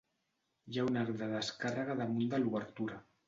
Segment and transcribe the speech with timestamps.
[0.71, 2.99] Hi ha un arc de descàrrega damunt de l'obertura.